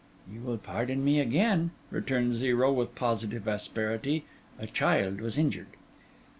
[0.27, 4.25] 'You will pardon me again,' returned Zero with positive asperity:
[4.59, 5.77] 'a child was injured.